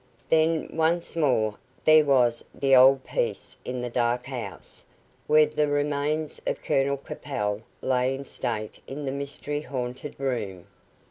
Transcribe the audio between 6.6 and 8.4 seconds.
Colonel Capel lay in